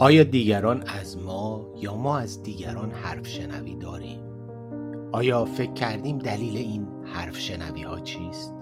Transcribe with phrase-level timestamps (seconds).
[0.00, 4.20] آیا دیگران از ما یا ما از دیگران حرف شنوی داریم؟
[5.12, 8.54] آیا فکر کردیم دلیل این حرف شنوی ها چیست؟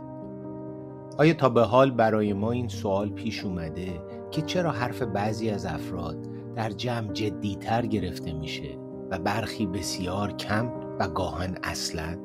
[1.19, 5.67] آیا تا به حال برای ما این سوال پیش اومده که چرا حرف بعضی از
[5.67, 6.17] افراد
[6.57, 8.79] در جمع جدیتر گرفته میشه
[9.11, 12.19] و برخی بسیار کم و گاهن اصلا؟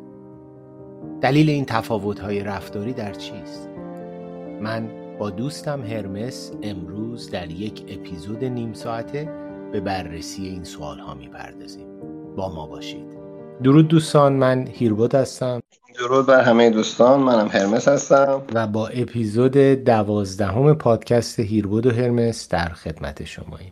[1.22, 3.70] دلیل این تفاوت های رفتاری در چیست؟
[4.62, 9.30] من با دوستم هرمس امروز در یک اپیزود نیم ساعته
[9.72, 11.88] به بررسی این سوال ها می‌پردازیم.
[12.36, 13.14] با ما باشید.
[13.64, 15.62] درود دوستان من هیربود هستم.
[16.00, 18.42] درود بر همه دوستان منم هرمس هستم.
[18.54, 23.72] و با اپیزود دوازدهم پادکست هیربود و هرمس در خدمت شماییم.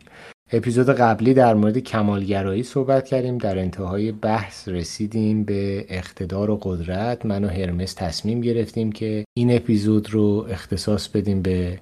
[0.54, 3.38] اپیزود قبلی در مورد کمالگرایی صحبت کردیم.
[3.38, 7.26] در انتهای بحث رسیدیم به اقتدار و قدرت.
[7.26, 11.78] من و هرمس تصمیم گرفتیم که این اپیزود رو اختصاص بدیم به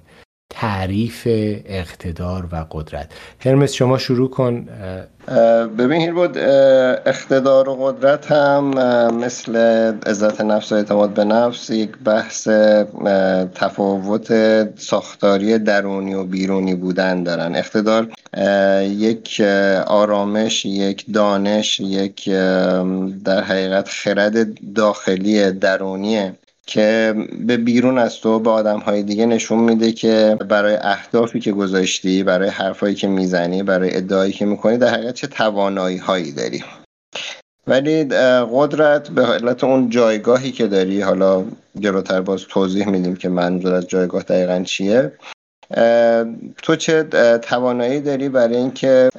[0.53, 1.27] تعریف
[1.65, 3.11] اقتدار و قدرت.
[3.39, 4.67] هرمس شما شروع کن.
[5.77, 6.37] ببین بود
[7.05, 8.63] اقتدار و قدرت هم
[9.15, 9.55] مثل
[10.05, 12.47] عزت نفس و اعتماد به نفس یک بحث
[13.55, 14.29] تفاوت
[14.79, 17.55] ساختاری درونی و بیرونی بودن دارن.
[17.55, 18.07] اقتدار
[18.83, 19.41] یک
[19.87, 22.29] آرامش یک دانش یک
[23.25, 26.33] در حقیقت خرد داخلی درونیه.
[26.67, 31.51] که به بیرون از تو به آدم های دیگه نشون میده که برای اهدافی که
[31.51, 36.63] گذاشتی برای حرفایی که می‌زنی برای ادعایی که می‌کنی در حقیقت چه توانایی هایی داری.
[37.67, 38.03] ولی
[38.53, 41.45] قدرت به حالت اون جایگاهی که داری حالا
[41.79, 45.11] جلوتر باز توضیح میدیم که منظور از جایگاه دقیقا چیه.
[46.61, 47.03] تو چه
[47.41, 49.09] توانایی داری برای اینکه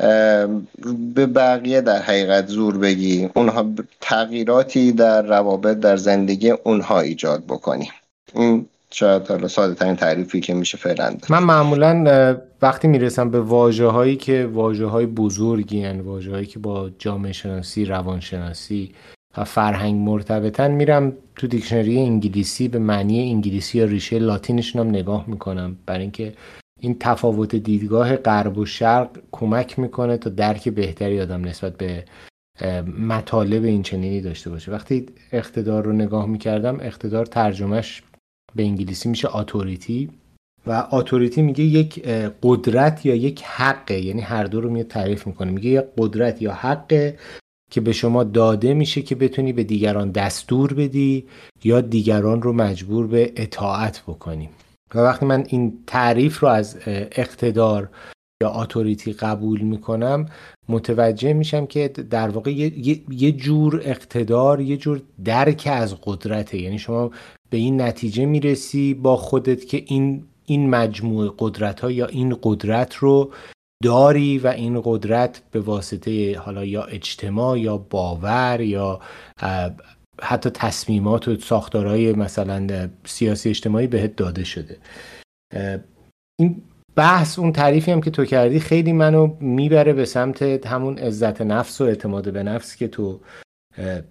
[1.15, 3.67] به بقیه در حقیقت زور بگی؟ اونها
[4.01, 7.91] تغییراتی در روابط در زندگی اونها ایجاد بکنی.
[8.35, 13.87] این شاید حالا ساده ترین تعریفی که میشه فعلا من معمولا وقتی می‌رسم به واجه
[13.87, 18.95] هایی که واجه های بزرگی هن واجه که با جامعه شناسی روانشناسی
[19.37, 25.25] و فرهنگ مرتبطن میرم تو دیکشنری انگلیسی به معنی انگلیسی یا ریشه لاتینشون هم نگاه
[25.29, 25.77] می‌کنم.
[25.87, 26.33] برای اینکه
[26.81, 32.05] این تفاوت دیدگاه غرب و شرق کمک می‌کنه تا درک بهتری آدم نسبت به
[32.99, 34.73] مطالب این چنینی داشته باشه.
[34.73, 38.03] وقتی اقتدار رو نگاه می‌کردم اقتدار ترجمهش
[38.57, 40.11] به انگلیسی میشه اتوریتی
[40.67, 42.09] و اتوریتی میگه یک
[42.43, 44.01] قدرت یا یک حقه.
[44.01, 45.51] یعنی هر دو رو میاد تعریف می‌کنه.
[45.51, 47.19] میگه یک قدرت یا حقه
[47.73, 51.25] که به شما داده میشه که بتونی به دیگران دستور بدی
[51.65, 54.49] یا دیگران رو مجبور به اطاعت بکنی.
[54.95, 57.89] و وقتی من این تعریف رو از اقتدار
[58.43, 60.27] یا اتوریتی قبول می‌کنم
[60.69, 66.59] متوجه میشم که در واقع یه،, جور اقتدار یه جور درک از قدرته.
[66.59, 67.11] یعنی شما
[67.51, 72.95] به این نتیجه می‌رسی با خودت که این این مجموعه قدرت ها یا این قدرت
[72.95, 73.31] رو
[73.83, 79.01] داری و این قدرت به واسطه حالا یا اجتماع یا باور یا
[80.23, 84.77] حتی تصمیمات و ساختارهای مثلا سیاسی اجتماعی بهت داده شده.
[86.41, 86.63] این
[86.97, 91.81] بحث اون تعریفی هم که تو کردی خیلی منو می‌بره به سمت همون عزت نفس
[91.81, 93.21] و اعتماد به نفس که تو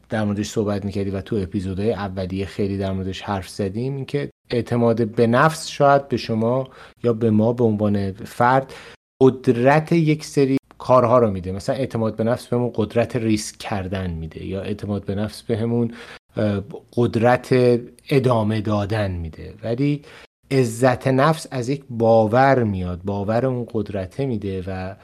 [0.10, 5.08] در موردش صحبت می‌کردی و تو اپیزودهای اولیه خیلی در موردش حرف زدیم اینکه اعتماد
[5.08, 6.70] به نفس شاید به شما
[7.04, 8.74] یا به ما به عنوان فرد
[9.22, 11.52] قدرت یک سری کارها رو میده.
[11.52, 15.94] مثلا اعتماد به نفس بهمون قدرت ریسک کردن میده یا اعتماد به نفس بهمون
[16.94, 17.50] قدرت
[18.10, 19.54] ادامه دادن میده.
[19.64, 20.02] ولی
[20.52, 24.96] عزت نفس از یک باور میاد باور اون قدرته میده و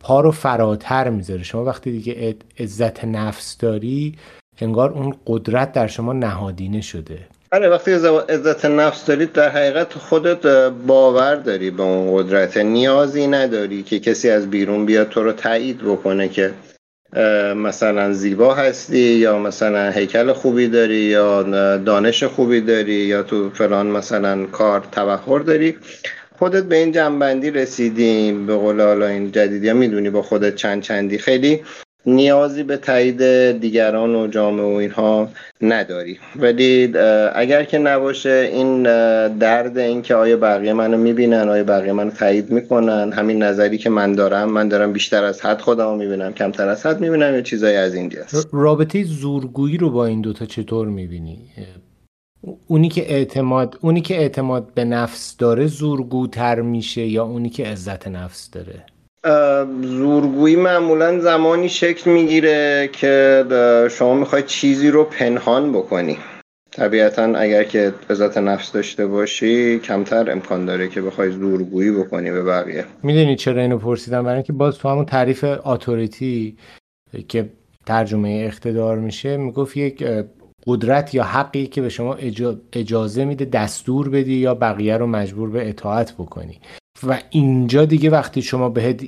[0.00, 1.42] پا رو فراتر می‌ذاره.
[1.42, 4.16] شما وقتی دیگه عزت نفس داری
[4.58, 7.26] انگار اون قدرت در شما نهادینه شده.
[7.52, 7.92] آره وقتی
[8.28, 10.46] عزت نفس دارید در حقیقت خودت
[10.86, 12.56] باور داری به اون قدرت.
[12.56, 16.52] نیازی نداری که کسی از بیرون بیاد تو رو تایید بکنه که
[17.56, 21.42] مثلا زیبا هستی یا مثلا هیکل خوبی داری یا
[21.76, 25.76] دانش خوبی داری یا تو فلان مثلا کار توخر داری.
[26.38, 31.18] خودت به این جنبندی رسیدیم به قول حالا این جدیدی می‌دونی با خودت چند چندی.
[31.18, 31.62] خیلی
[32.06, 35.28] نیازی به تایید دیگران و جامعه و اینها
[35.62, 36.18] نداری.
[36.36, 36.92] ولی
[37.34, 38.82] اگر که نباشه این
[39.28, 43.90] درد این که آیا بقیه منو می‌بینن آیا بقیه منو تایید می‌کنن همین نظری که
[43.90, 47.76] من دارم من دارم بیشتر از حد خودم می‌بینم کمتر از حد می‌بینم یا چیزایی
[47.76, 48.12] از این
[48.52, 51.38] رابطه زورگویی رو با این دوتا چطور می‌بینی؟
[52.66, 58.08] اونی که اعتماد اونی که اعتماد به نفس داره زورگوتر میشه یا اونی که عزت
[58.08, 58.86] نفس داره؟
[59.82, 63.44] زورگویی معمولا زمانی شکل می‌گیره که
[63.90, 66.18] شما می‌خواید چیزی رو پنهان بکنی.
[66.72, 72.42] طبیعتا اگر که عزت نفس داشته باشی کمتر امکان داره که بخوای زورگویی بکنی به
[72.42, 72.84] بقیه.
[73.02, 76.56] می‌دونی چرا اینو پرسیدم؟ برای اینکه باز تو همون تعریف اتوریتی
[77.28, 77.50] که
[77.86, 80.04] ترجمه اقتدار میشه می‌گفت یک
[80.66, 82.16] قدرت یا حقی که به شما
[82.72, 86.60] اجازه میده دستور بدی یا بقیه رو مجبور به اطاعت بکنی.
[87.02, 89.04] و اینجا دیگه وقتی شما بهت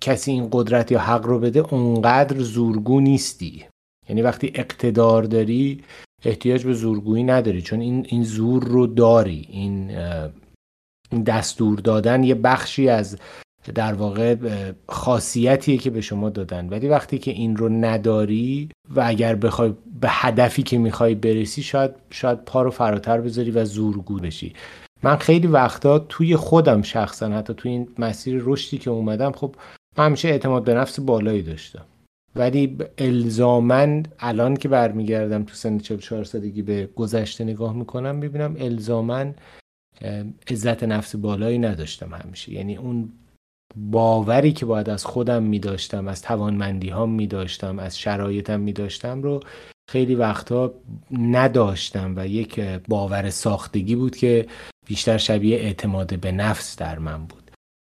[0.00, 3.64] کسی این قدرت یا حق رو بده اونقدر زورگو نیستی.
[4.08, 5.82] یعنی وقتی اقتدار داری
[6.24, 7.62] احتیاج به زورگویی نداری.
[7.62, 9.48] چون این, این زور رو داری.
[9.50, 9.92] این
[11.26, 13.18] دستور دادن یه بخشی از
[13.74, 14.36] در واقع
[14.88, 16.68] خاصیتیه که به شما دادن.
[16.68, 21.90] ولی وقتی که این رو نداری و اگر بخوای به هدفی که می‌خوای برسی شاید
[22.10, 24.52] شاید پا رو فراتر بذاری و زورگو بشی.
[25.04, 29.54] من خیلی وقتا توی خودم شخصا حتی توی این مسیر رشدی که اومدم خب
[29.98, 31.84] من همیشه اعتماد به نفس بالایی داشتم.
[32.36, 39.34] ولی الزامن الان که برمیگردم تو سن 44 سالگی به گذشته نگاه می‌کنم می‌بینم الزامن
[40.50, 42.52] عزت نفس بالایی نداشتم همیشه.
[42.52, 43.12] یعنی اون
[43.76, 49.40] باوری که باید از خودم میداشتم از توانمندی ها میداشتم از شرایطم میداشتم رو
[49.90, 50.74] خیلی وقتا
[51.10, 52.14] نداشتم.
[52.16, 54.46] و یک باور ساختگی بود که
[54.84, 57.50] بیشتر شبیه اعتماد به نفس در من بود.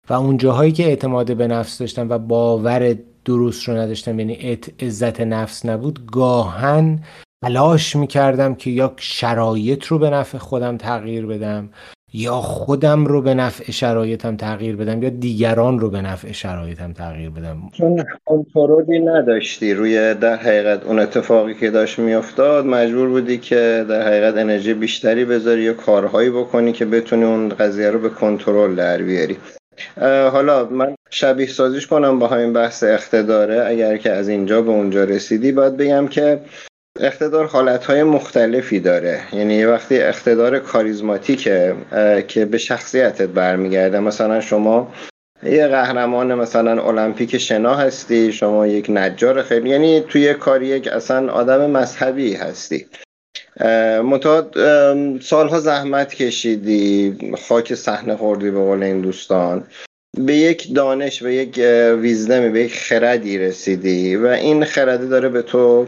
[0.09, 4.33] و اون جاهایی که اعتماد به نفس داشتم و باور درست رو نداشتم یعنی
[4.79, 7.03] عزت نفس نبود گاهن
[7.43, 11.69] تلاش می‌کردم که یا شرایط رو به نفع خودم تغییر بدم.
[12.13, 17.30] یا خودم رو به نفع شرایطم تغییر بدم یا دیگران رو به نفع شرایطم تغییر
[17.30, 23.86] بدم؟ چون کنترلی نداشتی روی در حقیقت اون اتفاقی که داشت میافتاد مجبور بودی که
[23.89, 28.75] در حقیقت انرژی بیشتری بذاری یا کارهایی بکنی که بتونی اون قضیه رو به کنترل
[28.75, 29.38] در بیاری.
[30.31, 33.65] حالا من شبیه سازیش کنم با همین بحث اقتداره.
[33.68, 36.39] اگر که از اینجا به اونجا رسیدی باید بگم که
[36.99, 39.21] اقتدار حالتهای مختلفی داره.
[39.33, 41.75] یعنی یه وقتی اقتدار کاریزماتیکه
[42.27, 43.99] که به شخصیتت برمیگرده.
[43.99, 44.93] مثلا شما
[45.43, 51.31] یه قهرمان مثلا المپیک شنا هستی شما یک نجار خیلی یعنی توی کاری یک اصلا
[51.31, 52.85] آدم مذهبی هستی.
[54.03, 54.55] متاد
[55.19, 57.17] سالها زحمت کشیدی
[57.47, 59.63] خاک صحنه خوردی به قول این دوستان.
[60.17, 61.57] به یک دانش به یک
[62.01, 65.87] ویزدمی به یک خردی رسیدی و این خرده داره به تو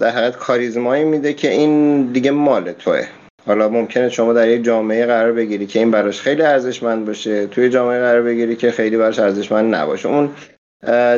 [0.00, 3.06] در حقیقت کاریزمایی میده که این دیگه مال توه.
[3.46, 7.68] حالا ممکنه شما در یک جامعه قرار بگیری که این براش خیلی ارزشمند باشه توی
[7.68, 10.08] جامعه قرار بگیری که خیلی براش ارزشمند نباشه.
[10.08, 10.30] اون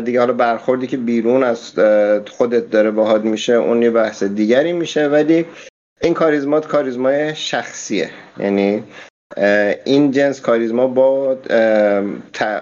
[0.00, 1.72] دیگه حالا برخوردی که بیرون از
[2.30, 5.08] خودت داره باهات میشه اون یه بحث دیگری میشه.
[5.08, 5.44] ولی
[6.02, 8.10] این کاریزمات کاریزمای شخصیه.
[8.38, 8.82] یعنی
[9.84, 11.36] این جنس کاریزما با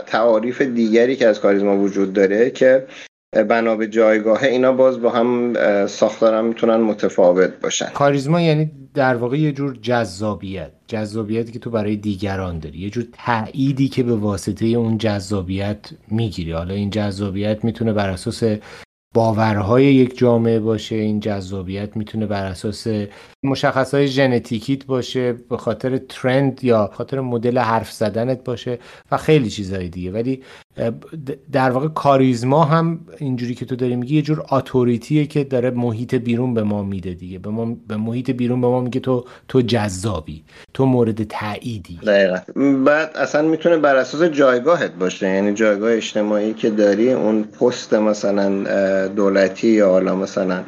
[0.06, 2.86] تعاریف دیگری که از کاریزما وجود داره که
[3.32, 5.54] بنا به جایگاه اینا باز با هم
[5.86, 7.86] ساختارم می‌تونن متفاوت باشن.
[7.86, 10.70] کاریزما یعنی در واقع یه جور جذابیت.
[10.88, 12.78] جذابیتی که تو برای دیگران داری.
[12.78, 16.52] یه جور تأییدی که به واسطه اون جذابیت می‌گیری.
[16.52, 18.42] حالا این جذابیت می‌تونه بر اساس
[19.14, 20.96] باورهای یک جامعه باشه.
[20.96, 22.86] این جذابیت می‌تونه بر اساس
[23.44, 25.32] مشخصهای ژنتیکیت باشه.
[25.32, 28.78] به خاطر ترند یا خاطر مدل حرف زدنت باشه
[29.10, 30.10] و خیلی چیزهای دیگه.
[30.10, 30.42] ولی
[31.52, 36.14] در واقع کاریزما هم اینجوری که تو داری میگی یه جور اتوریتیه که داره محیط
[36.14, 37.38] بیرون به ما میده دیگه.
[37.38, 40.44] به ما به محیط بیرون به ما میگه تو تو جذابی
[40.74, 42.38] تو مورد تاییدی دقیقا.
[42.84, 45.28] بعد اصلا می‌تونه بر اساس جایگاهت باشه.
[45.28, 48.48] یعنی جایگاه اجتماعی که داری اون پست مثلا
[49.08, 50.64] دولتی یا حالا مثلا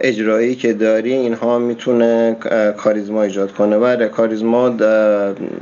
[0.00, 2.36] اجرایی که داری اینها می‌تونه
[2.76, 3.76] کاریزما ایجاد کنه.
[3.76, 4.68] و کاریزما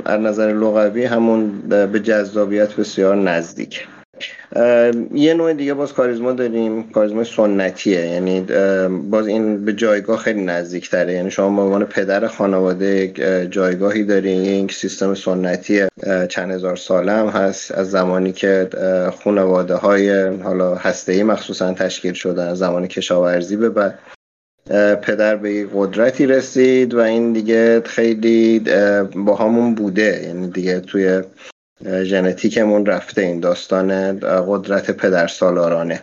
[0.05, 1.51] از نظر لغوی همون
[1.91, 3.87] به جذابیت بسیار نزدیک.
[5.13, 8.05] یه نوع دیگه باز کاریزما داریم کاریزما سنتیه.
[8.05, 8.45] یعنی
[9.09, 13.07] باز این به جایگاه خیلی نزدیک تره یعنی شما به عنوان پدر خانواده
[13.49, 14.29] جایگاهی داری.
[14.29, 15.81] این سیستم سنتی
[16.29, 17.71] چند هزار ساله هم هست.
[17.71, 18.69] از زمانی که
[19.23, 23.99] خانواده های حالا هسته ای مخصوصا تشکیل شدن از زمان کشاورزی به بعد.
[25.01, 28.59] پدر به یک قدرتی رسید و این دیگه خیلی
[29.15, 30.23] با همون بوده.
[30.27, 31.21] یعنی دیگه توی
[32.03, 36.01] ژنتیکمون رفته این داستان قدرت پدر سالارانه.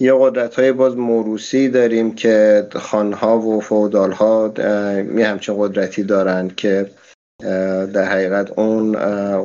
[0.00, 4.14] یه قدرت های باز موروسی داریم که خانها و فودال
[5.02, 6.86] می همچین قدرتی دارند که
[7.94, 8.96] در حقیقت اون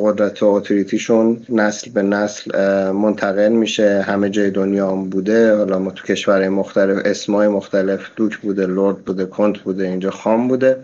[0.04, 2.52] قدرت و اتوریتیشون نسل به نسل
[2.92, 4.02] منتقل میشه.
[4.02, 5.58] همه جای دنیا هم بوده.
[5.58, 10.48] حالا ما تو کشورهای مختلف اسمای مختلف دوک بوده لورد بوده کنت بوده اینجا خام
[10.48, 10.84] بوده.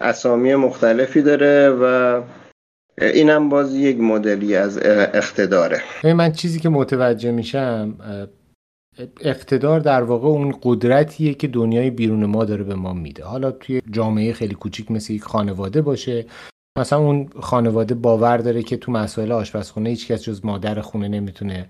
[0.00, 2.20] اسامی مختلفی داره و
[2.98, 5.80] اینم باز یک مدلی از اقتداره.
[6.04, 7.94] من چیزی که متوجه میشم
[9.20, 13.24] اقتدار در واقع اون قدرتیه که دنیای بیرون ما داره به ما میده.
[13.24, 16.26] حالا توی جامعه خیلی کوچیک مثل یک خانواده باشه
[16.78, 21.68] مثلا اون خانواده باور داره که تو مسائل آشپزخونه هیچ کس جز مادر خونه نمی‌تونه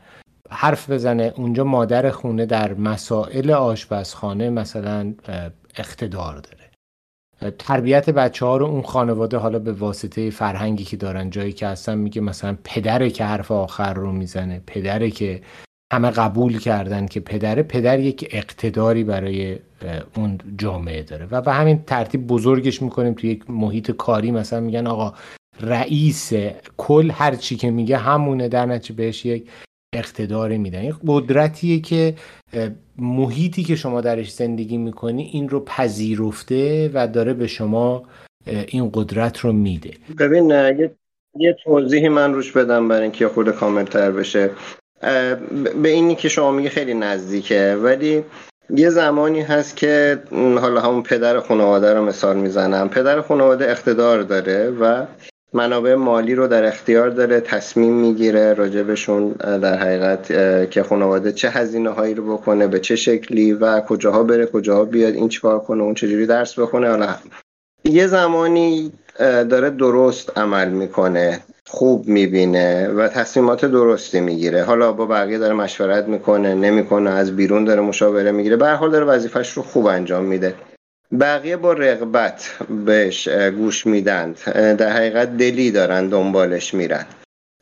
[0.51, 1.33] حرف بزنه.
[1.37, 5.15] اونجا مادر خونه در مسائل آشپزخانه مثلا
[5.77, 6.69] اقتدار داره.
[7.59, 11.99] تربیت بچه ها رو اون خانواده حالا به واسطه فرهنگی که دارن جایی که هستن
[11.99, 15.41] میگه مثلا پدره که حرف آخر رو می‌زنه پدره که
[15.93, 19.59] همه قبول کردن که پدره پدر یک اقتداری برای
[20.17, 21.27] اون جامعه داره.
[21.31, 24.31] و به همین ترتیب بزرگش می‌کنیم تو یک محیط کاری.
[24.31, 25.15] مثلا میگن آقا
[25.61, 26.33] رئیس
[26.77, 29.51] کل هر چی که میگه همونه در نتیجه بهش یک
[29.95, 30.85] اقتداری میدن.
[30.85, 32.15] یک قدرتیه که
[32.99, 38.03] محیطی که شما درش زندگی می‌کنی این رو پذیرفته و داره به شما
[38.47, 39.91] این قدرت رو میده.
[40.19, 40.51] ببین
[41.39, 44.51] یه, توضیحی من روش بدم برای اینکه خود کاملتر بشه.
[45.83, 48.25] به اینی که شما میگه خیلی نزدیکه ولی
[48.71, 52.89] یه زمانی هست که حالا همون پدر خانواده رو مثال می‌زنم.
[52.89, 55.05] پدر خانواده اقتدار داره و
[55.53, 60.27] منابع مالی رو در اختیار داره تصمیم می‌گیره راجبشون در حقیقت
[60.71, 65.15] که خانواده چه هزینه هایی رو بکنه به چه شکلی و کجاها بره کجاها بیاد
[65.15, 67.15] این چیکار کنه اون چجوری درس بخونه حالا
[67.85, 71.41] یه زمانی داره درست عمل می‌کنه.
[71.69, 74.65] خوب می‌بینه و تصمیمات درستی می‌گیره.
[74.65, 78.57] حالا با بقیه داره مشورت می‌کنه نمی‌کنه از بیرون داره مشاوره می‌گیره.
[78.57, 80.55] به حال داره وظیفش رو خوب انجام میده.
[81.21, 82.51] بقیه با رغبت
[82.87, 87.07] بهش گوش میدن در حقیقت دلی دارن دنبالش میرن.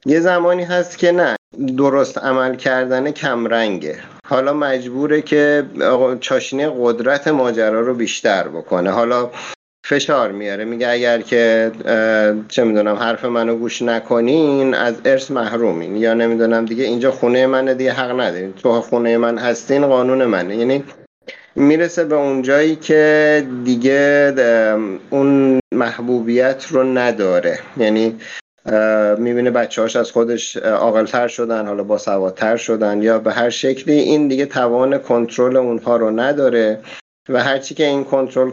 [0.06, 1.36] یه زمانی هست که نه
[1.76, 3.98] درست عمل کردن کمرنگه.
[4.28, 5.64] حالا مجبوره که
[6.20, 8.90] چاشنی قدرت ماجرا رو بیشتر بکنه.
[8.90, 9.30] حالا
[9.88, 10.64] فشار میاره.
[10.64, 11.70] میگه اگر که
[12.48, 15.96] چه می‌دونم حرف منو گوش نکنین از ارث محرومین.
[15.96, 18.52] یا نمی‌دونم دیگه اینجا خونه منه دیگه حق ندارین.
[18.52, 20.56] تو خونه من هستین قانون منه.
[20.56, 20.84] یعنی
[21.56, 24.32] می‌رسه به اونجایی که دیگه
[25.10, 27.58] اون محبوبیت رو نداره.
[27.76, 28.18] یعنی
[29.18, 33.02] می‌بینه بچه هاش از خودش عاقلتر شدن حالا با سوادتر شدن.
[33.02, 36.78] یا به هر شکلی این دیگه توان کنترل اونها رو نداره.
[37.28, 38.50] و هرچی که این کنترل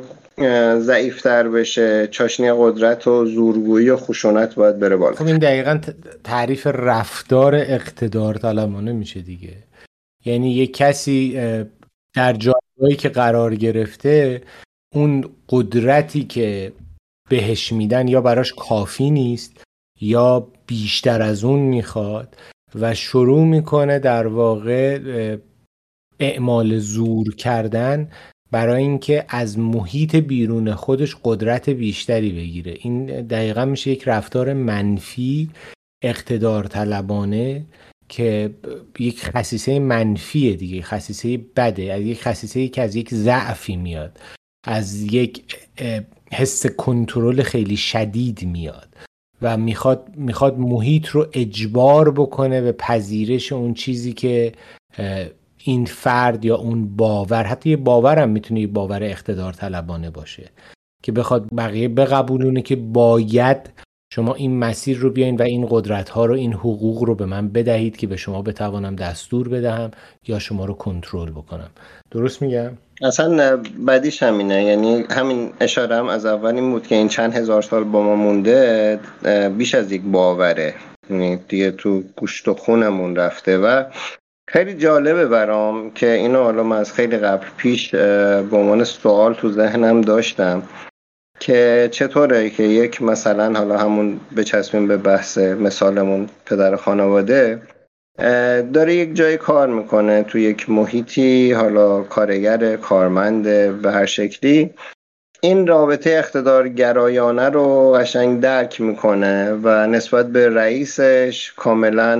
[0.79, 5.15] ضعیفتر بشه چاشنی قدرت و زورگویی و خشونت باید بره بالا.
[5.15, 5.79] خب این دقیقا
[6.23, 9.53] تعریف رفتار اقتدار طلبانه میشه دیگه.
[10.25, 11.33] یعنی یک کسی
[12.15, 14.41] در جایگاهی که قرار گرفته
[14.95, 16.71] اون قدرتی که
[17.29, 19.63] بهش میدن یا براش کافی نیست
[20.01, 22.35] یا بیشتر از اون می‌خواد
[22.75, 24.99] و شروع می‌کنه در واقع
[26.19, 28.09] اعمال زور کردن
[28.53, 32.77] برای اینکه از محیط بیرون خودش قدرت بیشتری بگیره.
[32.79, 35.49] این دقیقا میشه یک رفتار منفی
[36.03, 37.65] اقتدار طلبانه
[38.09, 38.53] که
[38.99, 44.19] یک خصیصه منفیه دیگه خصیصه بده از یک خصیصه که از یک ضعفی میاد.
[44.67, 45.43] از یک
[46.31, 48.89] حس کنترل خیلی شدید میاد
[49.41, 54.51] و می‌خواد می‌خواد محیط رو اجبار بکنه به پذیرش اون چیزی که
[55.65, 60.49] این فرد یا اون باور حتی یه باور هم می‌تونه یه باور اقتدار طلبانه باشه
[61.03, 63.69] که بخواد بقیه بقبولونه که باید
[64.13, 67.49] شما این مسیر رو بیاین و این قدرت ها رو این حقوق رو به من
[67.49, 69.91] بدهید که به شما بتوانم دستور بدهم
[70.27, 71.69] یا شما رو کنترل بکنم.
[72.11, 74.63] درست میگم؟ اصلا بعدیش همینه.
[74.63, 78.15] یعنی همین اشاره هم از اول این بود که این چند هزار سال با ما
[78.15, 78.99] مونده
[79.57, 80.73] بیش از یک باوره.
[81.09, 83.83] یعنی دیگه تو گوشت و خونمون رفته و
[84.53, 89.51] خیلی جالبه برام که اینو حالا من از خیلی قبل پیش به عنوان سوال تو
[89.51, 90.63] ذهنم داشتم
[91.39, 97.61] که چطوره که یک مثلا حالا همون بچسبیم به بحث مثالمون پدر خانواده
[98.73, 103.43] داره یک جای کار می‌کنه تو یک محیطی حالا کارگر کارمند
[103.81, 104.73] به هر شکلی.
[105.45, 112.15] این رابطه اقتدار گرایانه رو قشنگ درک می‌کنه و نسبت به رئیسش کاملا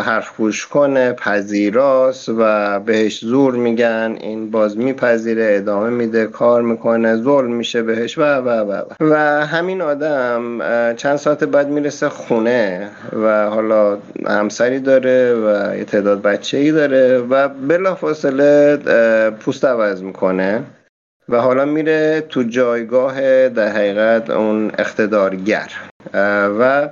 [0.00, 7.16] حرف گوش کنه پذیراست و بهش زور میگن این باز میپذیره ادامه میده کار می‌کنه
[7.16, 9.14] ظلم میشه بهش و و و و.
[9.46, 10.42] همین آدم
[10.96, 17.18] چند ساعت بعد می‌رسه خونه و حالا همسری داره و یه تعداد بچه ای داره
[17.18, 18.76] و بلافاصله
[19.40, 20.62] پوست عوض می‌کنه.
[21.32, 25.72] و حالا میره تو جایگاه در حقیقت اون اقتدارگر.
[26.60, 26.88] و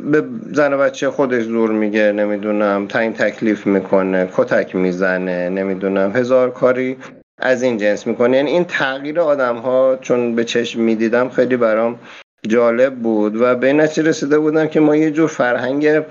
[0.00, 6.50] به زن و بچه خودش زور میگه نمی‌دونم تعیین تکلیف می‌کنه کتک می‌زنه نمی‌دونم هزار
[6.50, 6.96] کاری
[7.38, 8.36] از این جنس می‌کنه.
[8.36, 11.98] یعنی این تغییر آدم ها چون به چشم می‌دیدم خیلی برام
[12.48, 16.02] جالب بود و به این رسیده بودم که ما یه جور فرهنگ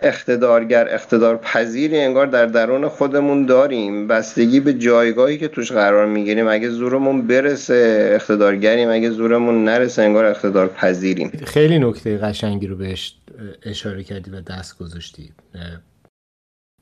[0.00, 4.06] اقتدارگر اقتدار پذیری انگار در درون خودمون داریم.
[4.06, 6.48] بستگی به جایگاهی که توش قرار می‌گیریم.
[6.48, 8.90] اگه زورمون برسه اقتدارگریم.
[8.90, 13.16] اگه زورمون نرسه انگار اقتدار پذیریم خیلی نکته قشنگی رو بهش
[13.62, 15.32] اشاره کردی و دست گذاشتی.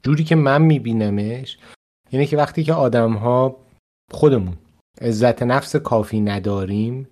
[0.03, 1.59] جوری که من میبینمش
[2.13, 3.57] یعنی که وقتی که آدم ها
[4.11, 4.57] خودمون
[5.01, 7.09] عزت نفس کافی نداریم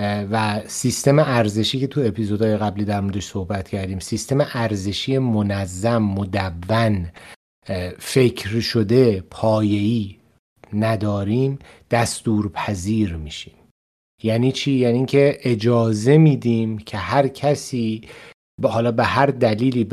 [0.00, 7.06] و سیستم ارزشی که تو اپیزودهای قبلی در موردش صحبت کردیم سیستم ارزشی منظم مدون
[7.98, 10.16] فکر شده پایه‌ای
[10.72, 11.58] نداریم
[11.90, 13.54] دستور پذیر میشیم.
[14.22, 18.08] یعنی چی؟ یعنی که اجازه میدیم که هر کسی
[18.62, 19.84] حالا به هر دلیلی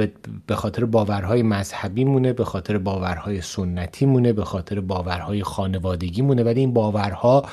[0.47, 6.43] به خاطر باورهای مذهبی مونه به خاطر باورهای سنتی مونه به خاطر باورهای خانوادگی مونه
[6.43, 7.45] ولی این باورها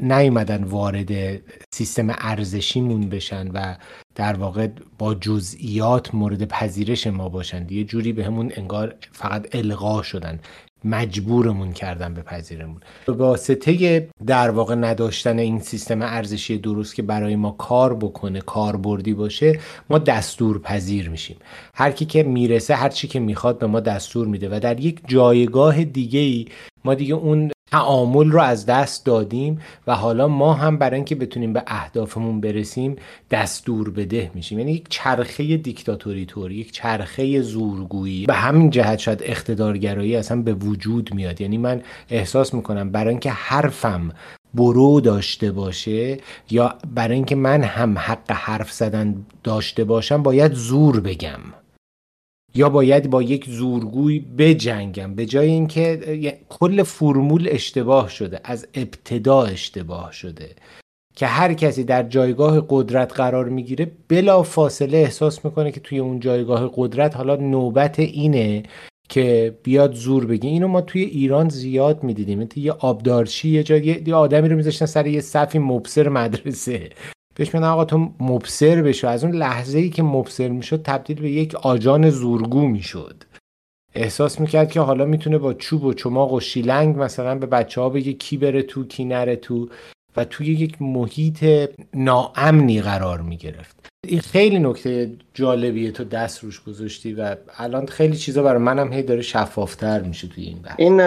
[0.00, 1.40] نیومدن وارد
[1.74, 3.76] سیستم ارزشیمون بشن و
[4.14, 4.68] در واقع
[4.98, 7.66] با جزئیات مورد پذیرش ما باشن.
[7.70, 10.40] یه جوری به همون انگار فقط القا شدن.
[10.84, 17.50] مجبورمون کردن به پذیرمون واسطه در واقع نداشتن این سیستم ارزشی درست که برای ما
[17.50, 19.60] کار بکنه کاربردی باشه
[19.90, 21.36] ما دستور پذیر میشیم.
[21.74, 25.00] هر کی که می‌رسه هر چی که می‌خواد به ما دستور میده و در یک
[25.08, 26.46] جایگاه دیگه ای
[26.84, 31.52] ما دیگه اون تعامل رو از دست دادیم و حالا ما هم برای اینکه بتونیم
[31.52, 32.96] به اهدافمون برسیم
[33.30, 34.58] دستور بده میشیم.
[34.58, 38.26] یعنی یک چرخه دیکتاتوری طور یک چرخه زورگویی.
[38.26, 41.40] به همین جهت شاید اقتدارگرایی اصلا به وجود میاد.
[41.40, 44.12] یعنی من احساس می‌کنم برای اینکه حرفم
[44.54, 46.18] برو داشته باشه
[46.50, 51.40] یا برای اینکه من هم حق حرف زدن داشته باشم باید زور بگم.
[52.56, 55.14] یا باید با یک زورگوی بجنگم.
[55.14, 60.50] به جای اینکه کل فرمول اشتباه شده از ابتدا اشتباه شده
[61.16, 66.20] که هر کسی در جایگاه قدرت قرار می‌گیره بلا فاصله احساس می‌کنه که توی اون
[66.20, 68.62] جایگاه قدرت حالا نوبت اینه
[69.08, 72.48] که بیاد زور بگی اینو ما توی ایران زیاد می‌دیدیم.
[72.56, 76.90] یه آبدارچی یه جای یه آدمی رو میذاشتن سر یه صفی مبصر مدرسه.
[77.34, 79.08] بهش میگن آقا تو مبصر بشو.
[79.08, 83.24] از اون لحظه ای که مبصر می‌شد تبدیل به یک آجان زورگو می‌شد.
[83.94, 87.88] احساس می‌کرد که حالا می‌تونه با چوب و چماق و شیلنگ مثلا به بچه ها
[87.88, 89.68] بگه کی بره تو کی نره تو
[90.16, 93.88] و توی یک محیط ناامنی قرار می‌گرفت.
[94.08, 99.02] این خیلی نکته جالبیه تو دست روش گذاشتی و الان خیلی چیزا برای منم هی
[99.02, 100.74] داره شفافتر میشه توی این بحث.
[100.78, 101.00] این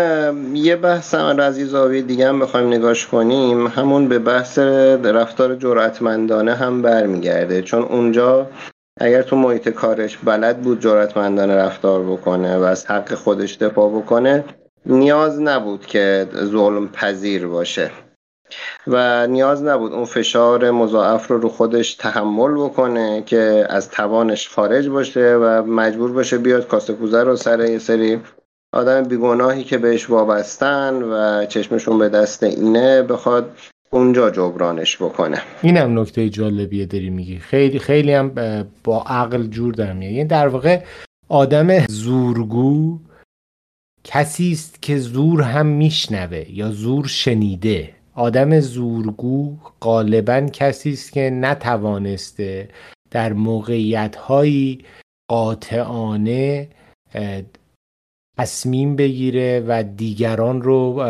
[0.55, 3.67] یه بحث از این زاویه دیگه هم بخوایم نگاش کنیم.
[3.67, 4.59] همون به بحث
[5.03, 7.61] رفتار جرأتمندانه هم برمیگرده.
[7.61, 8.49] چون اونجا
[8.99, 14.43] اگر تو محیط کارش بلد بود جرأتمندانه رفتار بکنه و از حق خودش دفاع بکنه
[14.85, 17.91] نیاز نبود که ظلم پذیر باشه.
[18.87, 24.87] و نیاز نبود اون فشار مضاعف رو رو خودش تحمل بکنه که از توانش خارج
[24.87, 28.19] باشه و مجبور باشه بیاد کاسه کوزه رو سر یه سری
[28.73, 33.57] آدم بیگناهی که بهش وابستن و چشمشون به دست اینه بخواد
[33.89, 35.41] اونجا جبرانش بکنه.
[35.61, 37.39] اینم نکته جالبیه داری میگی.
[37.39, 38.31] خیلی خیلی هم
[38.83, 40.11] با عقل جور در میاد.
[40.11, 40.81] یعنی در واقع
[41.29, 42.99] آدم زورگو
[44.03, 47.96] کسی است که زور هم میشنوه یا زور شنیده.
[48.17, 52.69] آدم زورگو غالبا کسی است که نتوانسته
[53.11, 54.85] در موقعیت هایی
[55.29, 56.69] قاطعانه
[58.37, 61.03] تصمیم بگیره و دیگران رو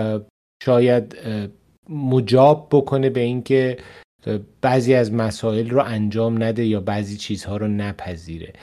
[0.64, 1.16] شاید
[1.90, 3.78] مجاب بکنه به اینکه
[4.62, 8.54] بعضی از مسائل رو انجام نده یا بعضی چیزها رو نپذیره.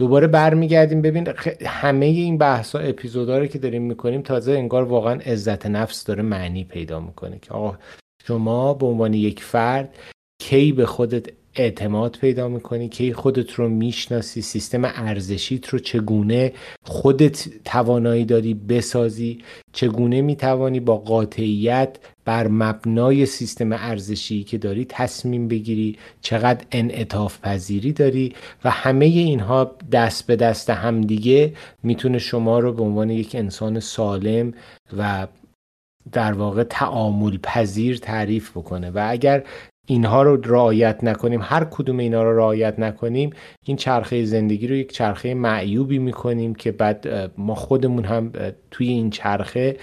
[0.00, 1.02] دوباره برمیگردیم.
[1.02, 1.28] ببین
[1.66, 6.64] همه این بحث ها اپیزودا که داریم می‌کنیم تازه انگار واقعا عزت نفس داره معنی
[6.64, 7.78] پیدا می‌کنه که آقا
[8.26, 9.98] شما به عنوان یک فرد
[10.40, 16.52] کی به خودت اعتماد پیدا می‌کنی کی خودت رو می‌شناسی سیستم ارزشیت رو چگونه
[16.84, 19.38] خودت توانایی داری بسازی
[19.72, 27.92] چگونه می‌توانی با قاطعیت بر مبنای سیستم ارزشی که داری تصمیم بگیری چقدر انعطاف پذیری
[27.92, 28.34] داری
[28.64, 34.54] و همه اینها دست به دست همدیگه می‌تونه شما رو به عنوان یک انسان سالم
[34.98, 35.26] و
[36.12, 38.90] در واقع تعامل پذیر تعریف بکنه.
[38.90, 39.44] و اگر
[39.92, 41.40] اینها رو رعایت نکنیم.
[41.42, 43.30] هر کدوم اینا رو رعایت نکنیم
[43.66, 48.32] این چرخه زندگی رو یک چرخه معیوبی می‌کنیم که بعد ما خودمون هم
[48.70, 49.76] توی این چرخه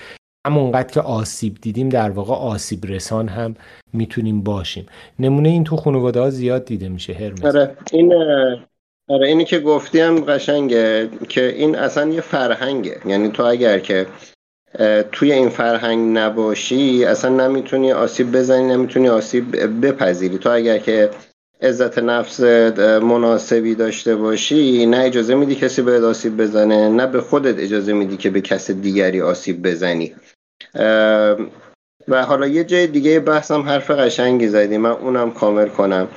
[0.48, 3.56] همونقدر که آسیب دیدیم در واقع آسیب رسان هم
[3.93, 4.86] می‌تونیم باشیم.
[5.19, 7.45] نمونه این تو خانواده ها زیاد دیده میشه هرمز.
[7.45, 8.13] آره این
[9.10, 12.98] آره اینی که گفتیم قشنگه که این اصلا یه فرهنگه.
[13.06, 14.06] یعنی تو اگر که
[15.12, 19.55] توی این فرهنگ نباشی اصلا نمی‌تونی آسیب بزنی نمی‌تونی آسیب
[19.86, 20.38] بپذیری.
[20.38, 21.10] تو اگر که
[21.62, 22.39] عزت نفس
[23.01, 28.17] مناسبی داشته باشی نه اجازه میدی کسی به آسیب بزنه نه به خودت اجازه میدی
[28.17, 30.15] که به کس دیگری آسیب بزنی.
[32.08, 36.08] و حالا یه جای دیگه بحثم حرف قشنگی زدی من اونم کامل کنم.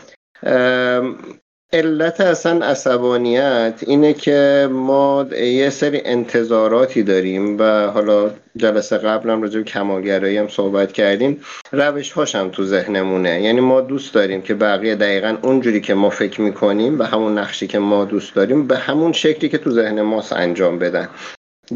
[1.75, 9.59] علت اصلا عصبانیت اینه که ما یه سری انتظاراتی داریم و حالا جلسه قبلم راجع
[9.59, 11.41] به کمالگرایی هم صحبت کردیم.
[11.73, 13.43] روش هاشم تو ذهنمونه.
[13.43, 17.67] یعنی ما دوست داریم که بقیه دقیقا اونجوری که ما فکر می‌کنیم به همون نقشی
[17.67, 21.09] که ما دوست داریم به همون شکلی که تو ذهن ماست انجام بدن.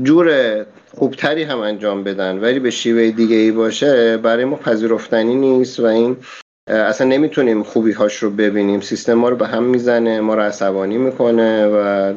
[0.02, 5.80] جور خوبتری هم انجام بدن ولی به شیوه دیگه ای باشه برای ما پذیرفتنی نیست
[5.80, 6.16] و این
[6.66, 8.80] اصلا نمی‌تونیم خوبی هاش رو ببینیم.
[8.80, 12.12] سیستم ما رو به هم می‌زنه ما رو عصبانی می‌کنه و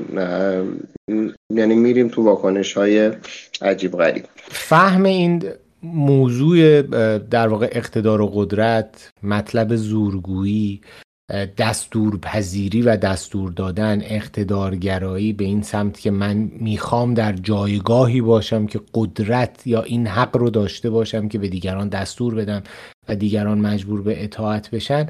[1.54, 3.12] یعنی میریم تو واکنش های
[3.62, 4.26] عجیب غریب.
[4.52, 5.44] فهم این
[5.84, 6.82] موضوع
[7.18, 10.82] در واقع اقتدار و قدرت مطلب زورگویی
[11.58, 18.68] دستور پذیری و دستور دادن اقتدارگرایی به این سمت که من می‌خوام در جایگاهی باشم
[18.68, 22.63] که قدرت یا این حق رو داشته باشم که به دیگران دستور بدم
[23.10, 25.08] و دیگران مجبور به اطاعت بشن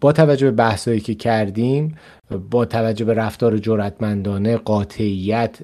[0.00, 1.96] با توجه به بحثایی که کردیم
[2.50, 5.58] با توجه به رفتار جرأتمندانه قاطعیت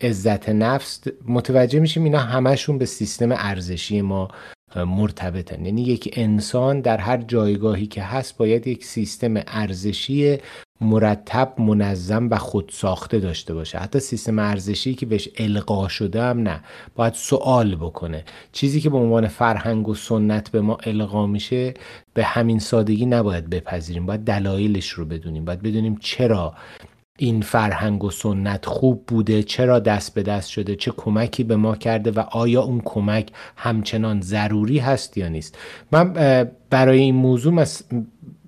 [0.00, 4.28] عزت نفس متوجه میشیم اینا همشون به سیستم ارزشی ما
[4.76, 10.38] مرتبطن یعنی یک انسان در هر جایگاهی که هست باید یک سیستم ارزشی
[10.82, 13.78] مرتب منظم و خود ساخته داشته باشه.
[13.78, 16.60] حتی سیستم ارزشی که بهش القا شده هم نه.
[16.94, 18.24] باید سوال بکنه.
[18.52, 21.74] چیزی که به عنوان فرهنگ و سنت به ما القا میشه
[22.14, 24.06] به همین سادگی نباید بپذیریم.
[24.06, 25.44] باید دلایلش رو بدونیم.
[25.44, 26.54] باید بدونیم چرا
[27.18, 31.76] این فرهنگ و سنت خوب بوده چرا دست به دست شده؟ چه کمکی به ما
[31.76, 35.58] کرده و آیا اون کمک همچنان ضروری هست یا نیست؟
[35.92, 36.12] من
[36.70, 37.64] برای این موضوع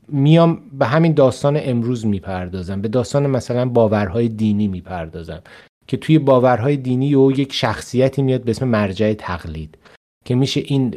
[0.08, 2.80] میام به همین داستان امروز می‌پردازم.
[2.80, 5.42] به داستان مثلا باورهای دینی می‌پردازم
[5.86, 9.78] که توی باورهای دینی و یک شخصیتی میاد به اسم مرجع تقلید
[10.24, 10.96] که میشه این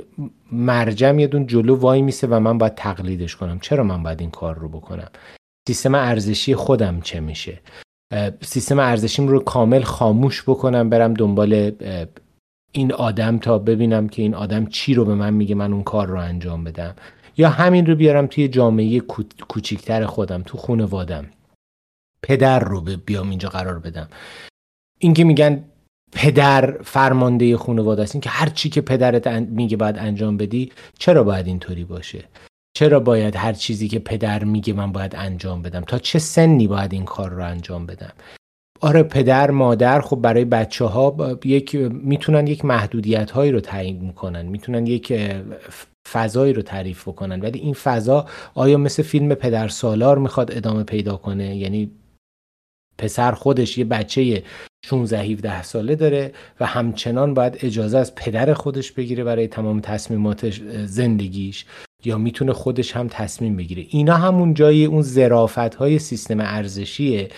[0.51, 3.59] مرجع میاد اون جلو وای میسه و من باید تقلیدش کنم.
[3.59, 5.09] چرا من باید این کار رو بکنم؟
[5.67, 7.59] سیستم ارزشی خودم چه میشه.
[8.41, 11.71] سیستم ارزشیم رو کامل خاموش بکنم برم دنبال
[12.71, 16.07] این آدم تا ببینم که این آدم چی رو به من میگه من اون کار
[16.07, 16.95] رو انجام بدم.
[17.37, 18.99] یا همین رو بیارم توی جامعه
[19.47, 21.25] کوچیکتر خودم تو خانوادم
[22.23, 24.07] پدر رو بیام اینجا قرار بدم.
[24.99, 25.63] این که میگن
[26.11, 31.23] پدر فرمانده خانواده است این که هر چی که پدرت میگه باید انجام بدی چرا
[31.23, 32.23] باید اینطوری باشه؟
[32.77, 36.93] چرا باید هر چیزی که پدر میگه من باید انجام بدم؟ تا چه سنی باید
[36.93, 38.13] این کار رو انجام بدم؟
[38.81, 44.45] آره پدر مادر خب برای بچه ها یک می‌تونن یک محدودیت هایی رو تعیین می‌کنن
[44.45, 45.13] می‌تونن یک
[46.11, 47.41] فضایی رو تعریف بکنن.
[47.41, 51.91] ولی این فضا آیا مثل فیلم پدر سالار می‌خواد ادامه پیدا کنه؟ یعنی
[52.97, 54.43] پسر خودش یه بچه
[54.85, 60.49] 16 17 ساله داره و همچنان باید اجازه از پدر خودش بگیره برای تمام تصمیمات
[60.85, 61.65] زندگیش.
[62.05, 63.85] یا می‌تونه خودش هم تصمیم بگیره.
[63.89, 67.29] اینا همون جای اون زرافت های سیستم ارزشیه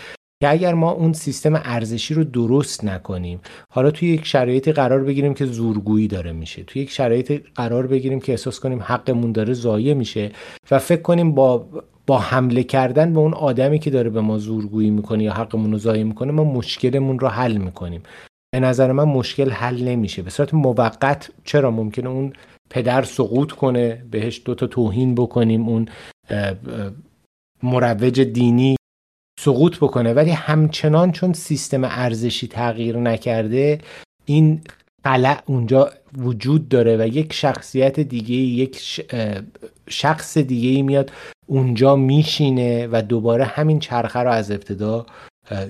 [0.41, 3.39] که اگر ما اون سیستم ارزشی رو درست نکنیم
[3.73, 6.63] حالا توی یک شرایطی قرار بگیریم که زورگویی داره میشه.
[6.63, 10.31] توی یک شرایطی قرار بگیریم که احساس کنیم حقمون داره ضایع میشه
[10.71, 11.67] و فکر کنیم با
[12.07, 15.77] با حمله کردن به اون آدمی که داره به ما زورگویی می‌کنه یا حقمون رو
[15.77, 18.03] ضایع می‌کنه ما مشکلمون رو حل می‌کنیم.
[18.53, 20.21] به نظر من مشکل حل نمیشه.
[20.21, 22.33] به صورت موقت چرا ممکنه اون
[22.69, 25.88] پدر سقوط کنه بهش دوتا توهین بکنیم اون
[27.63, 28.75] مروج دینی
[29.39, 30.13] سقوط بکنه.
[30.13, 33.79] ولی همچنان چون سیستم ارزشی تغییر نکرده
[34.25, 34.62] این
[35.03, 39.05] قلع اونجا وجود داره و یک شخصیت دیگه یک
[39.89, 41.12] شخص دیگه میاد
[41.47, 45.05] اونجا میشینه و دوباره همین چرخه رو از ابتدا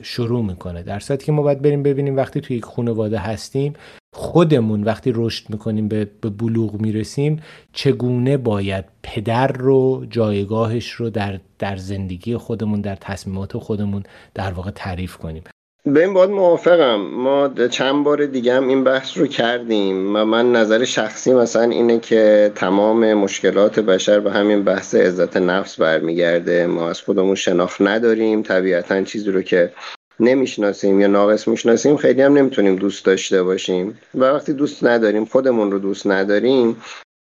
[0.02, 0.84] شروع می‌کنه.
[0.84, 3.74] در صورتی که ما باید بریم ببینیم وقتی توی یک خانواده هستیم
[4.14, 6.06] خودمون وقتی رشد می‌کنیم به,
[6.40, 7.42] بلوغ می‌رسیم
[7.74, 14.72] چگونه باید پدر رو جایگاهش رو در, در زندگی خودمون در تصمیمات خودمون در واقع
[14.72, 15.44] تعریف کنیم؟
[15.86, 16.96] به این باید موافقم.
[16.96, 22.00] ما چند بار دیگه هم این بحث رو کردیم و من نظر شخصی مثلا اینه
[22.00, 26.68] که تمام مشکلات بشر به همین بحث عزت نفس برمیگرده.
[26.68, 28.42] ما از خودمون شناخت نداریم.
[28.42, 29.72] طبیعتا چیزی رو که
[30.20, 34.00] نمی‌شناسیم یا ناقص می‌شناسیم خیلی هم نمی‌تونیم دوست داشته باشیم.
[34.16, 36.78] و وقتی دوست نداریم خودمون رو دوست نداریم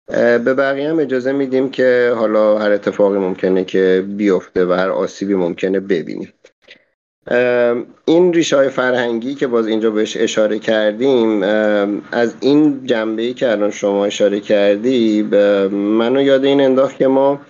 [0.08, 5.34] به بقیه هم اجازه میدیم که حالا هر اتفاقی ممکنه که بیفته و هر آسیبی
[5.34, 6.32] ممکنه ببینیم.
[8.04, 11.42] این ریشه های فرهنگی که باز اینجا بهش اشاره کردیم
[12.12, 15.22] از این جنبه ای که الان شما اشاره کردی
[15.72, 17.40] منو یاد این انداخت که ما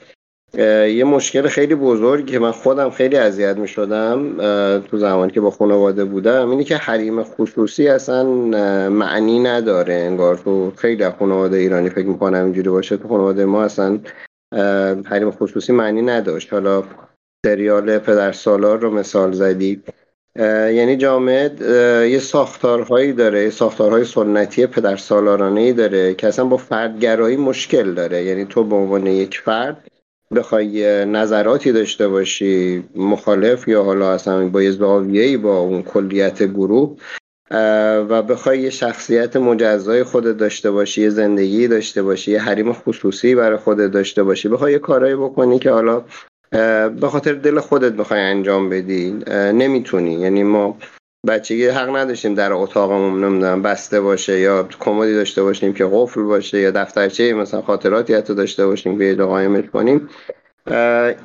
[0.54, 4.36] یه مشکل خیلی بزرگی که من خودم خیلی اذیت می شدم
[4.80, 8.24] تو زمانی که با خانواده بودم اینه که حریم خصوصی اصلا
[8.88, 9.94] معنی نداره.
[9.94, 13.98] انگار تو خیلی خانواده ایرانی فکر می‌کنم اینجوری باشه تو خانواده ما اصلا
[15.04, 16.52] حریم خصوصی معنی نداشت.
[16.52, 16.82] حالا
[17.46, 19.82] سریال پدر سالار رو مثال زدی.
[20.38, 21.50] یعنی جامعه
[22.10, 27.94] یه ساختارهایی داره یه ساختارهای سنتی پدر سالارانه ای داره که اصلا با فردگرایی مشکل
[27.94, 28.24] داره.
[28.24, 29.87] یعنی تو به عنوان یک فرد
[30.36, 36.96] بخوای نظراتی داشته باشی مخالف یا حالا اصلا با یه با اون کلیت گروه
[38.10, 43.34] و بخوای یه شخصیت مجزای خودت داشته باشی یه زندگی داشته باشی یه حریم خصوصی
[43.34, 46.04] برای خودت داشته باشی بخوای یه کارایی بکنی که حالا
[46.88, 49.10] به خاطر دل خودت بخوای انجام بدی
[49.52, 50.14] نمی‌تونی.
[50.14, 50.78] یعنی ما
[51.26, 56.60] بچگی حق نداشتیم در اتاقمون نمی‌دونم بسته باشه یا کمدی داشته باشیم که قفل باشه
[56.60, 60.08] یا دفترچه مثلا خاطراتی حتی داشته باشیم که قایمش کنیم.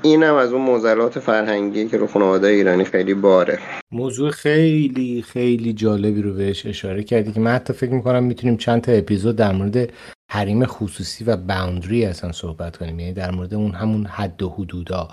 [0.01, 3.59] اینم از اون موزلات فرهنگی که رو خانواده ایرانی خیلی باره.
[3.91, 8.81] موضوع خیلی خیلی جالبی رو بهش اشاره کردی که من حتی فکر می‌کنم می‌تونیم چند
[8.81, 9.89] تا اپیزود در مورد
[10.31, 12.99] حریم خصوصی و باوندری اصلا صحبت کنیم.
[12.99, 15.07] یعنی در مورد اون همون حد و حدودا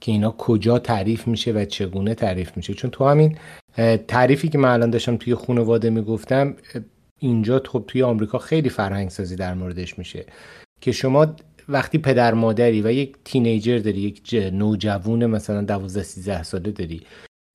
[0.00, 2.74] که اینا کجا تعریف میشه و چگونه تعریف میشه.
[2.74, 3.36] چون تو همین
[4.08, 6.54] تعریفی که من الان داشتم توی خانواده می‌گفتم
[7.20, 10.26] اینجا خب توی آمریکا خیلی فرهنگ سازی در موردش میشه
[10.80, 11.36] که شما
[11.68, 17.02] وقتی پدر مادری و یک تینیجر داری یک نوجوون مثلا 12 13 ساله داری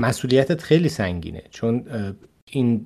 [0.01, 1.43] مسئولیتت خیلی سنگینه.
[1.49, 1.85] چون
[2.51, 2.85] این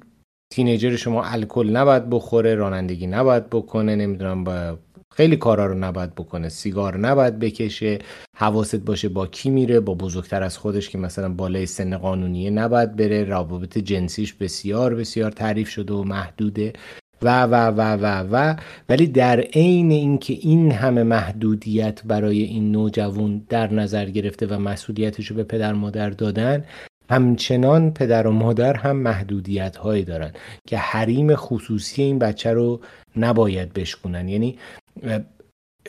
[0.54, 4.80] تینیجر شما الکل نباید بخوره رانندگی نباید بکنه نمی‌دونم با
[5.16, 6.50] خیلی کارا رو نباید بکنه.
[6.50, 8.00] سیگار نباید بکشه.
[8.38, 12.96] حواست باشه با کی میره با بزرگتر از خودش که مثلا بالای سن قانونیه نباید
[12.96, 13.24] بره.
[13.24, 16.74] روابط جنسیش بسیار بسیار تعریف شده و محدوده.
[17.22, 18.56] و و و و و.
[18.90, 25.28] ولی در عین اینکه این همه محدودیت برای این نوجوان در نظر گرفته و مسئولیتش
[25.28, 26.64] رو به پدر مادر دادن
[27.10, 30.32] همچنان پدر و مادر هم محدودیت هایی دارن
[30.68, 32.82] که حریم خصوصی این بچه رو
[33.18, 34.58] نباید بشکنن یعنی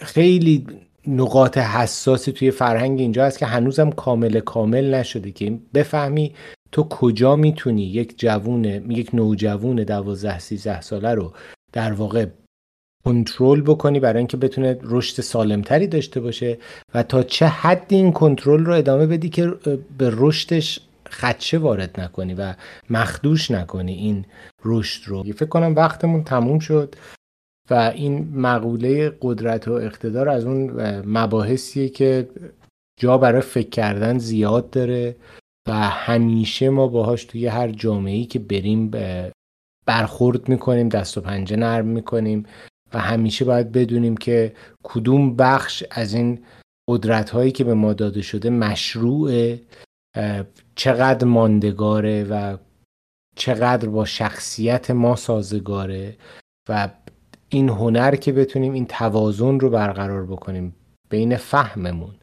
[0.03, 0.67] خیلی
[1.07, 6.35] نقاط حساسی توی فرهنگ اینجا هست که هنوزم کامل کامل نشده که بفهمی
[6.73, 11.33] تو کجا می‌تونی یک جوون یک نوجوون دوازده سیزده ساله رو
[11.73, 12.27] در واقع
[13.05, 16.59] کنترل بکنی برای اینکه بتونه رشد سالمتری داشته باشه
[16.95, 19.47] و تا چه حدی این کنترل رو ادامه بدی که
[19.99, 22.55] به رشدش خدشه وارد نکنی و
[22.91, 24.25] مخدوش نکنی این
[24.65, 25.23] رشد رو.
[25.23, 26.95] فکر کنم وقتمون تموم شد.
[27.71, 30.71] و این مقوله قدرت و اقتدار از اون
[31.07, 32.29] مباحثیه که
[33.01, 35.17] جا برای فکر کردن زیاد داره
[35.69, 38.91] و همیشه ما باهاش توی هر جامعه‌ای که بریم
[39.87, 42.47] برخورد می‌کنیم دست و پنجه نرم می‌کنیم
[42.95, 44.53] و همیشه باید بدونیم که
[44.83, 46.45] کدوم بخش از این
[46.89, 49.61] قدرت هایی که به ما داده شده مشروعه
[50.75, 52.57] چقدر ماندگاره و
[53.37, 56.17] چقدر با شخصیت ما سازگاره
[56.69, 56.89] و
[57.57, 60.75] این هنر که بتونیم این توازن رو برقرار بکنیم
[61.11, 62.15] بین فهممون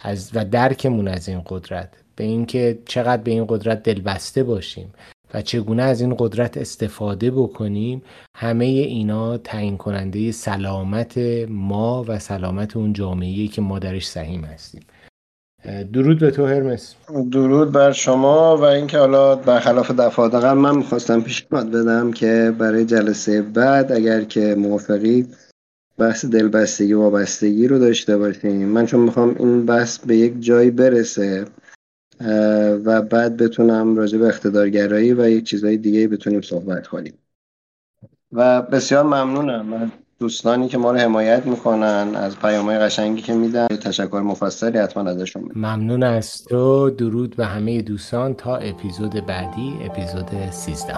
[0.00, 4.92] از و درکمون از این قدرت به اینکه چقدر به این قدرت دلبسته باشیم
[5.34, 8.02] و چگونه از این قدرت استفاده بکنیم
[8.36, 11.18] همه اینا تعیین کننده سلامت
[11.48, 14.82] ما و سلامت اون جامعه که ما درش سهیم هستیم.
[15.92, 16.94] درود به تو هرمس.
[17.32, 22.84] درود بر شما و اینکه حالا برخلاف دفعات قبل من می‌خواستم پیشنهاد بدم که برای
[22.84, 25.26] جلسه بعد اگر که موافقی
[25.98, 31.44] بحث دلبستگی وابستگی رو داشته باشیم من چون می‌خوام این بحث به یک جایی برسه
[32.84, 37.14] و بعد بتونم راجع به اقتدارگرایی و یک چیزهای دیگه بتونیم صحبت کنیم.
[38.32, 39.66] و بسیار ممنونم.
[39.66, 45.10] من دوستانی که ما رو حمایت می‌کنن از پیامهای قشنگی که میدن تشکر مفصلی حتما
[45.10, 46.90] ازشون میدن ممنون از تو.
[46.90, 50.94] درود به همه دوستان تا اپیزود بعدی اپیزود 13